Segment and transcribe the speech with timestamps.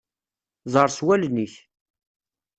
[0.73, 1.53] Ẓer s wallen-ik.